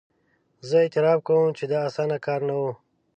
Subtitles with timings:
[0.67, 2.71] زه اعتراف کوم چې دا اسانه کار نه وو.